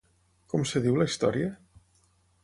Com 0.53 0.63
es 0.67 0.71
diu 0.85 0.97
la 1.01 1.07
història? 1.09 1.51